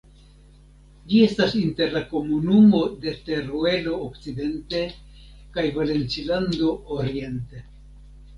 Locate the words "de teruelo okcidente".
3.03-4.81